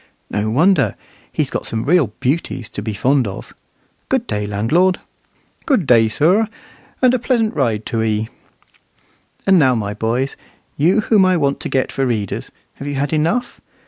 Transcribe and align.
"No 0.31 0.49
wonder. 0.49 0.95
He's 1.31 1.51
got 1.51 1.67
some 1.67 1.85
real 1.85 2.07
beauties 2.21 2.69
to 2.69 2.81
be 2.81 2.95
fond 2.95 3.27
of. 3.27 3.53
Good 4.09 4.25
day, 4.25 4.47
landlord." 4.47 4.99
"Good 5.67 5.85
day, 5.85 6.07
sir, 6.07 6.47
and 7.03 7.13
a 7.13 7.19
pleasant 7.19 7.55
ride 7.55 7.85
to 7.85 8.01
'ee." 8.01 8.27
And 9.45 9.59
now, 9.59 9.75
my 9.75 9.93
boys, 9.93 10.35
you 10.75 11.01
whom 11.01 11.23
I 11.23 11.37
want 11.37 11.59
to 11.59 11.69
get 11.69 11.91
for 11.91 12.03
readers, 12.07 12.49
have 12.77 12.87
you 12.87 12.95
had 12.95 13.13
enough? 13.13 13.61